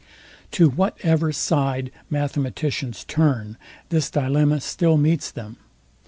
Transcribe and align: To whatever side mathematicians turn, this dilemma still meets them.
To 0.53 0.67
whatever 0.67 1.31
side 1.31 1.91
mathematicians 2.09 3.03
turn, 3.03 3.55
this 3.89 4.09
dilemma 4.09 4.59
still 4.61 4.97
meets 4.97 5.29
them. 5.29 5.57